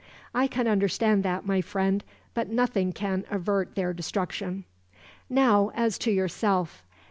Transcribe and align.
"I 0.33 0.47
can 0.47 0.67
understand 0.67 1.21
that, 1.21 1.45
my 1.45 1.61
friend; 1.61 2.03
but 2.33 2.49
nothing 2.49 2.91
can 2.91 3.23
avert 3.29 3.75
their 3.75 3.93
destruction. 3.93 4.63
"Now, 5.29 5.69
as 5.75 5.99
to 5.99 6.09
yourself. 6.11 6.83